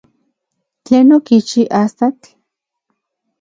¿Tlen 0.85 1.09
okichi 1.17 1.61
astatl? 1.81 2.29